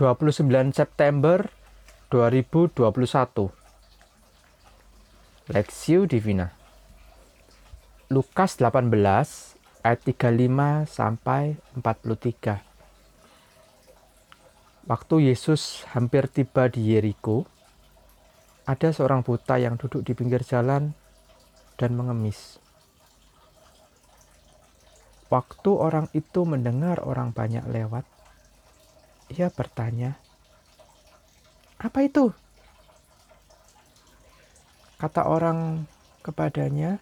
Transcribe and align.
29 0.00 0.48
September 0.72 1.44
2021 2.08 3.52
Lexio 5.52 6.08
Divina. 6.08 6.56
Lukas 8.08 8.56
18 8.56 8.80
ayat 9.84 10.00
35 10.00 10.88
sampai 10.88 11.60
43 11.76 12.64
Waktu 14.88 15.16
Yesus 15.28 15.84
hampir 15.92 16.32
tiba 16.32 16.72
di 16.72 16.96
Yeriko 16.96 17.44
ada 18.64 18.96
seorang 18.96 19.20
buta 19.20 19.60
yang 19.60 19.76
duduk 19.76 20.00
di 20.00 20.16
pinggir 20.16 20.40
jalan 20.40 20.96
dan 21.76 21.92
mengemis. 21.92 22.56
Waktu 25.28 25.70
orang 25.76 26.08
itu 26.16 26.48
mendengar 26.48 27.04
orang 27.04 27.36
banyak 27.36 27.68
lewat, 27.68 28.08
ia 29.30 29.48
bertanya, 29.48 30.18
"Apa 31.78 32.02
itu?" 32.02 32.34
Kata 35.00 35.24
orang 35.24 35.88
kepadanya, 36.20 37.00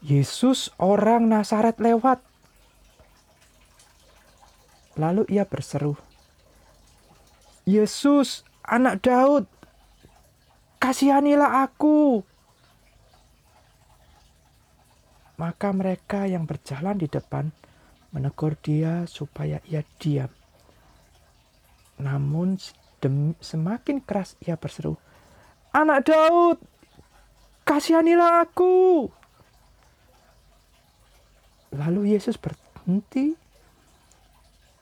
"Yesus, 0.00 0.72
orang 0.80 1.28
Nazaret, 1.28 1.76
lewat." 1.76 2.22
Lalu 4.96 5.28
ia 5.28 5.44
berseru, 5.44 5.98
"Yesus, 7.68 8.46
Anak 8.64 9.04
Daud, 9.04 9.44
kasihanilah 10.80 11.68
aku." 11.68 12.24
Maka 15.38 15.70
mereka 15.70 16.26
yang 16.26 16.50
berjalan 16.50 16.98
di 16.98 17.06
depan 17.06 17.54
menegur 18.10 18.58
dia 18.58 19.06
supaya 19.06 19.62
ia 19.70 19.86
diam. 20.02 20.37
Namun 21.98 22.58
semakin 23.42 24.02
keras 24.02 24.38
ia 24.42 24.54
berseru, 24.54 24.94
Anak 25.74 26.08
Daud, 26.08 26.58
kasihanilah 27.68 28.48
aku. 28.48 29.06
Lalu 31.76 32.16
Yesus 32.16 32.40
berhenti 32.40 33.36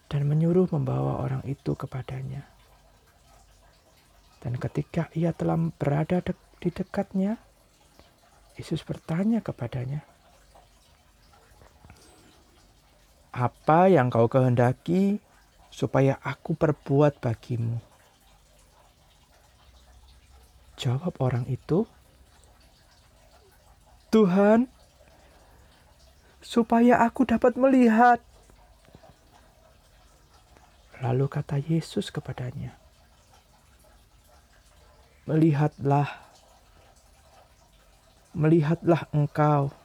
dan 0.07 0.31
menyuruh 0.31 0.71
membawa 0.71 1.19
orang 1.19 1.43
itu 1.43 1.75
kepadanya. 1.75 2.47
Dan 4.39 4.55
ketika 4.63 5.11
ia 5.19 5.35
telah 5.35 5.59
berada 5.75 6.23
de 6.23 6.31
di 6.63 6.71
dekatnya, 6.71 7.37
Yesus 8.55 8.87
bertanya 8.87 9.43
kepadanya, 9.43 10.07
"Apa 13.35 13.91
yang 13.91 14.07
kau 14.09 14.31
kehendaki 14.31 15.19
supaya 15.77 16.17
aku 16.25 16.57
perbuat 16.57 17.21
bagimu? 17.21 17.77
Jawab 20.81 21.13
orang 21.21 21.45
itu, 21.53 21.85
Tuhan, 24.09 24.73
supaya 26.41 27.05
aku 27.05 27.29
dapat 27.29 27.61
melihat. 27.61 28.25
Lalu 31.05 31.29
kata 31.29 31.61
Yesus 31.61 32.09
kepadanya, 32.09 32.73
Melihatlah, 35.29 36.09
melihatlah 38.33 39.05
engkau, 39.13 39.77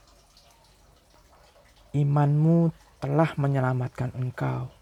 imanmu 1.91 2.71
telah 3.03 3.35
menyelamatkan 3.35 4.15
engkau. 4.15 4.80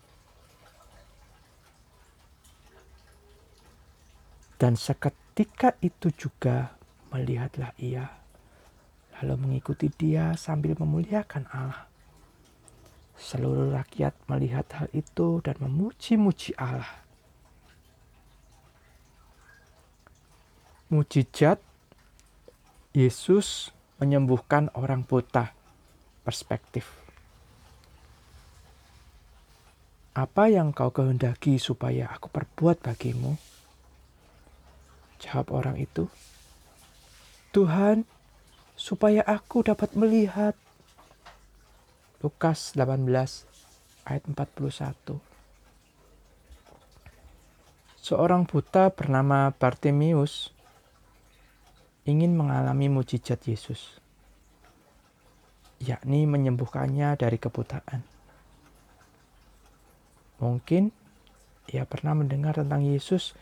Dan 4.60 4.76
seketika 4.76 5.80
itu 5.80 6.12
juga 6.12 6.76
melihatlah 7.16 7.72
ia, 7.80 8.12
lalu 9.20 9.48
mengikuti 9.48 9.88
dia 9.88 10.36
sambil 10.36 10.76
memuliakan 10.76 11.48
Allah. 11.48 11.88
Seluruh 13.16 13.72
rakyat 13.72 14.16
melihat 14.28 14.68
hal 14.76 14.88
itu 14.92 15.40
dan 15.40 15.56
memuji-muji 15.64 16.56
Allah. 16.60 16.92
Mujizat 20.92 21.64
Yesus 22.92 23.72
menyembuhkan 24.02 24.74
orang 24.76 25.08
buta. 25.08 25.56
Perspektif. 26.20 26.84
Apa 30.14 30.52
yang 30.52 30.76
kau 30.76 30.92
kehendaki 30.92 31.58
supaya 31.58 32.12
aku 32.12 32.28
perbuat 32.28 32.84
bagimu? 32.84 33.40
Jawab 35.20 35.52
orang 35.52 35.76
itu, 35.76 36.08
Tuhan, 37.52 38.08
supaya 38.80 39.20
aku 39.28 39.68
dapat 39.68 39.92
melihat. 40.00 40.56
Lukas 42.20 42.76
18 42.76 43.04
ayat 44.08 44.24
41. 44.28 45.20
Seorang 48.00 48.48
buta 48.48 48.92
bernama 48.92 49.52
Bartimius 49.56 50.52
ingin 52.08 52.34
mengalami 52.34 52.90
mujizat 52.90 53.44
Yesus, 53.46 54.00
yakni 55.80 56.28
menyembuhkannya 56.28 57.16
dari 57.20 57.38
kebutaan. 57.38 58.02
Mungkin 60.40 60.90
ia 61.70 61.86
pernah 61.86 62.16
mendengar 62.18 62.58
tentang 62.58 62.82
Yesus 62.82 63.36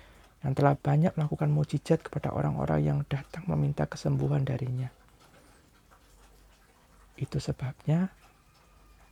yang 0.45 0.53
telah 0.53 0.77
banyak 0.77 1.13
melakukan 1.17 1.49
mujizat 1.49 2.05
kepada 2.05 2.29
orang-orang 2.29 2.81
yang 2.83 2.99
datang 3.09 3.45
meminta 3.49 3.89
kesembuhan 3.89 4.45
darinya. 4.45 4.93
Itu 7.17 7.41
sebabnya 7.41 8.13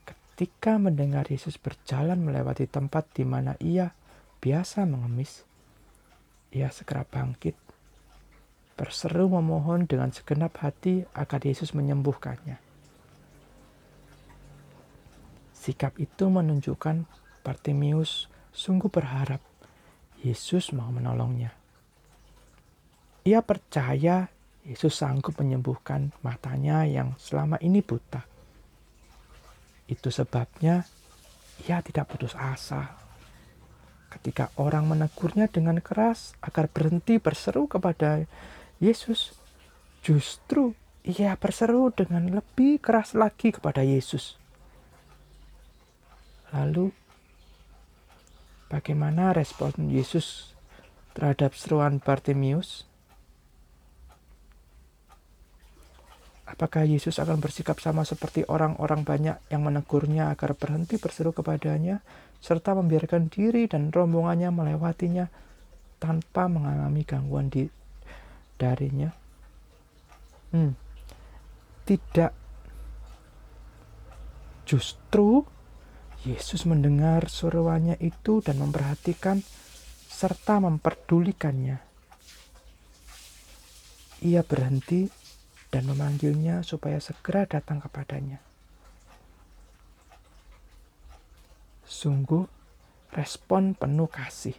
ketika 0.06 0.78
mendengar 0.78 1.25
Yesus 1.25 1.58
berjalan 1.58 2.22
melewati 2.22 2.69
tempat 2.69 3.09
di 3.18 3.25
mana 3.25 3.58
ia 3.58 3.90
biasa 4.38 4.85
mengemis, 4.85 5.41
ia 6.53 6.69
segera 6.69 7.02
bangkit, 7.02 7.58
berseru 8.78 9.31
memohon 9.31 9.90
dengan 9.90 10.14
segenap 10.14 10.62
hati 10.62 11.08
agar 11.18 11.41
Yesus 11.41 11.74
menyembuhkannya. 11.74 12.62
Sikap 15.58 15.97
itu 15.97 16.30
menunjukkan 16.30 17.09
Bartimius 17.41 18.30
sungguh 18.53 18.94
berharap 18.94 19.41
Yesus 20.25 20.74
mau 20.74 20.90
menolongnya. 20.90 21.53
Ia 23.30 23.46
percaya 23.46 24.25
Yesus 24.66 24.97
sanggup 24.97 25.38
menyembuhkan 25.38 26.09
matanya 26.25 26.81
yang 26.90 27.13
selama 27.22 27.62
ini 27.62 27.86
buta. 27.86 28.25
Itu 29.85 30.09
sebabnya 30.09 30.81
ia 31.69 31.78
tidak 31.85 32.09
putus 32.09 32.34
asa. 32.34 32.97
Ketika 34.09 34.50
orang 34.58 34.90
menegurnya 34.90 35.46
dengan 35.46 35.78
keras 35.78 36.34
agar 36.41 36.66
berhenti 36.74 37.22
berseru 37.22 37.69
kepada 37.69 38.25
Yesus, 38.81 39.38
justru 40.02 40.74
ia 41.06 41.38
berseru 41.38 41.94
dengan 41.94 42.41
lebih 42.41 42.81
keras 42.81 43.14
lagi 43.14 43.53
kepada 43.53 43.85
Yesus. 43.85 44.41
Lalu 46.50 46.90
Bagaimana 48.66 49.30
respon 49.30 49.94
Yesus 49.94 50.58
terhadap 51.14 51.53
seruan 51.53 52.02
Bartimius? 52.02 52.90
Apakah 56.46 56.86
Yesus 56.86 57.18
akan 57.18 57.42
bersikap 57.42 57.81
sama 57.81 58.06
seperti 58.06 58.46
orang-orang 58.46 59.02
banyak 59.02 59.38
yang 59.50 59.66
menegurnya 59.66 60.30
agar 60.30 60.53
berhenti 60.53 61.02
berseru 61.02 61.34
kepadanya, 61.34 62.06
serta 62.38 62.78
membiarkan 62.78 63.34
diri 63.34 63.66
dan 63.66 63.90
rombongannya 63.90 64.53
melewatinya 64.53 65.26
tanpa 65.97 66.46
mengalami 66.46 67.02
gangguan 67.02 67.50
di, 67.50 67.66
darinya? 68.61 69.09
Hmm, 70.53 70.78
tidak. 71.85 72.32
Justru 74.70 75.46
Yesus 76.25 76.66
mendengar 76.66 77.29
suruhannya 77.29 78.01
itu 78.01 78.41
dan 78.41 78.57
memperhatikan 78.57 79.45
serta 80.09 80.57
memperdulikannya. 80.57 81.77
Ia 84.25 84.41
berhenti 84.41 85.05
dan 85.69 85.85
memanggilnya 85.85 86.66
supaya 86.66 86.97
segera 86.97 87.45
datang 87.45 87.77
kepadanya. 87.77 88.41
Sungguh, 91.85 92.49
respon 93.13 93.77
penuh 93.77 94.09
kasih. 94.09 94.57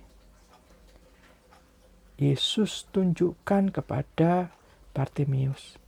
Yesus 2.14 2.86
tunjukkan 2.94 3.74
kepada 3.74 4.54
Bartimius 4.94 5.82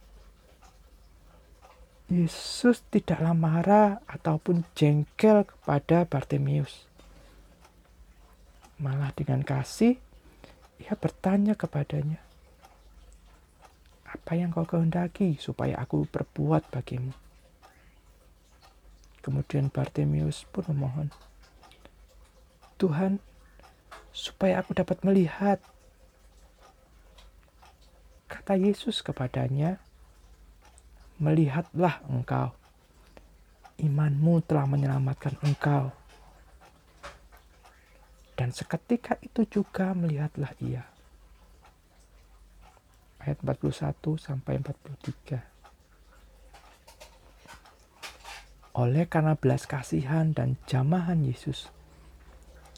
Yesus 2.08 2.81
tidaklah 2.88 3.37
marah 3.37 4.00
ataupun 4.08 4.64
jengkel 4.72 5.44
kepada 5.44 6.08
Bartimius. 6.08 6.88
Malah 8.81 9.12
dengan 9.12 9.44
kasih, 9.44 10.00
ia 10.81 10.94
bertanya 10.96 11.52
kepadanya, 11.52 12.16
apa 14.08 14.32
yang 14.32 14.49
kau 14.49 14.64
kehendaki 14.64 15.37
supaya 15.37 15.76
aku 15.76 16.08
berbuat 16.08 16.72
bagimu? 16.72 17.12
Kemudian 19.20 19.69
Bartimius 19.69 20.49
pun 20.49 20.64
memohon, 20.72 21.12
Tuhan, 22.81 23.20
supaya 24.16 24.64
aku 24.64 24.72
dapat 24.72 25.04
melihat. 25.04 25.61
Kata 28.32 28.56
Yesus 28.56 29.04
kepadanya, 29.04 29.76
Melihatlah 31.19 31.99
engkau, 32.06 32.55
imanmu 33.82 34.38
telah 34.47 34.70
menyelamatkan 34.70 35.35
engkau. 35.43 35.91
Dan 38.38 38.55
seketika 38.55 39.19
itu 39.19 39.43
juga 39.50 39.99
melihatlah 39.99 40.55
ia. 40.62 40.87
Ayat 43.19 43.43
41 43.43 44.15
sampai 44.15 44.62
43. 44.62 45.43
Oleh 48.79 49.11
karena 49.11 49.35
belas 49.35 49.67
kasihan 49.67 50.31
dan 50.31 50.55
jamahan 50.71 51.19
Yesus, 51.26 51.67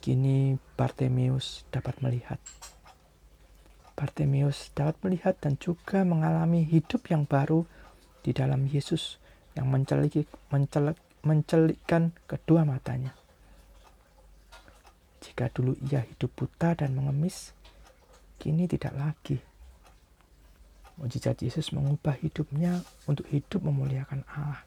kini 0.01 0.57
Bartemius 0.81 1.69
dapat 1.69 2.01
melihat. 2.01 2.41
Bartemius 4.01 4.73
dapat 4.73 4.97
melihat 5.05 5.37
dan 5.45 5.61
juga 5.61 6.09
mengalami 6.09 6.65
hidup 6.65 7.05
yang 7.13 7.29
baru 7.29 7.69
di 8.21 8.37
dalam 8.37 8.69
Yesus 8.69 9.17
yang 9.57 9.69
mencelik, 9.73 10.29
mencelik, 10.53 10.99
mencelikkan 11.25 12.13
kedua 12.29 12.65
matanya. 12.65 13.17
Jika 15.21 15.53
dulu 15.53 15.77
ia 15.89 16.01
hidup 16.01 16.33
buta 16.33 16.73
dan 16.73 16.97
mengemis, 16.97 17.53
kini 18.41 18.65
tidak 18.65 18.97
lagi. 18.97 19.37
Mujizat 21.01 21.41
Yesus 21.41 21.73
mengubah 21.73 22.17
hidupnya 22.21 22.85
untuk 23.09 23.25
hidup 23.33 23.65
memuliakan 23.65 24.25
Allah. 24.29 24.65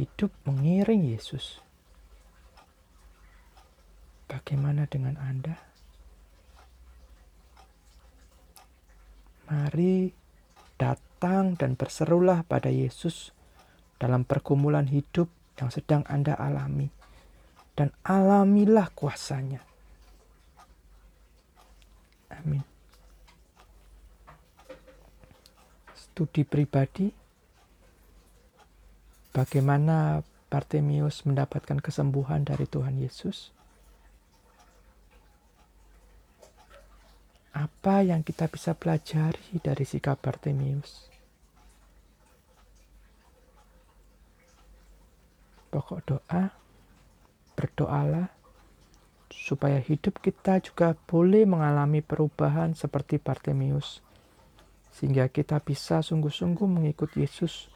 Hidup 0.00 0.32
mengiring 0.48 1.04
Yesus. 1.12 1.60
Bagaimana 4.28 4.88
dengan 4.88 5.20
Anda? 5.20 5.60
Mari 9.52 10.08
datang 10.80 11.11
dan 11.22 11.78
berserulah 11.78 12.42
pada 12.42 12.66
Yesus 12.66 13.30
dalam 14.02 14.26
pergumulan 14.26 14.90
hidup 14.90 15.30
yang 15.62 15.70
sedang 15.70 16.02
Anda 16.10 16.34
alami 16.34 16.90
dan 17.78 17.94
alamilah 18.02 18.90
kuasanya. 18.90 19.62
Amin. 22.34 22.66
Studi 25.94 26.42
pribadi 26.42 27.14
bagaimana 29.30 30.26
Bartemius 30.50 31.24
mendapatkan 31.24 31.78
kesembuhan 31.80 32.44
dari 32.44 32.66
Tuhan 32.66 32.98
Yesus? 33.00 33.54
Apa 37.52 38.00
yang 38.00 38.24
kita 38.24 38.48
bisa 38.48 38.72
pelajari 38.72 39.60
dari 39.60 39.84
sikap 39.84 40.20
Bartemius? 40.20 41.11
Pokok 45.72 46.00
doa 46.04 46.52
berdoalah 47.56 48.28
supaya 49.32 49.80
hidup 49.80 50.20
kita 50.20 50.60
juga 50.60 50.92
boleh 50.92 51.48
mengalami 51.48 52.04
perubahan 52.04 52.76
seperti 52.76 53.16
Bartemius, 53.16 54.04
sehingga 54.92 55.32
kita 55.32 55.56
bisa 55.64 56.04
sungguh-sungguh 56.04 56.68
mengikut 56.68 57.16
Yesus 57.16 57.72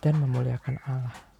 dan 0.00 0.16
memuliakan 0.24 0.80
Allah. 0.88 1.31